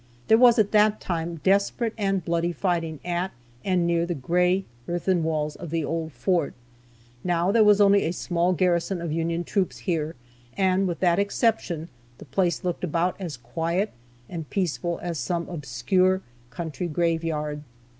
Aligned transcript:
There 0.29 0.37
was, 0.39 0.57
at 0.57 0.71
that 0.71 0.99
time, 0.99 1.35
desperate 1.43 1.93
and 1.95 2.25
bloody 2.25 2.51
fighting 2.51 2.99
at 3.05 3.29
and 3.63 3.85
near 3.85 4.03
the 4.07 4.15
gray 4.15 4.65
earthen 4.87 5.21
walls 5.23 5.55
of 5.55 5.69
the 5.69 5.85
old 5.85 6.11
fort. 6.11 6.55
Now 7.23 7.51
there 7.51 7.63
was 7.63 7.79
only 7.79 8.05
a 8.05 8.11
small 8.11 8.51
garrison 8.51 8.99
of 8.99 9.11
Union 9.11 9.43
troops 9.43 9.77
here, 9.77 10.15
and 10.57 10.87
with 10.87 11.01
that 11.01 11.19
exception, 11.19 11.87
the 12.17 12.25
place 12.25 12.63
looked 12.63 12.83
about 12.83 13.15
as 13.21 13.37
quiet 13.37 13.91
and 14.27 14.49
peaceful 14.49 14.97
as 15.03 15.19
some 15.19 15.47
obscure 15.47 16.23
country 16.49 16.87
graveyard. 16.87 17.61